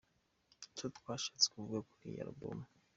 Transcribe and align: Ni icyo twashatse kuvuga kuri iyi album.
Ni 0.57 0.63
icyo 0.69 0.87
twashatse 0.97 1.45
kuvuga 1.53 1.79
kuri 1.89 2.05
iyi 2.11 2.19
album. 2.25 2.59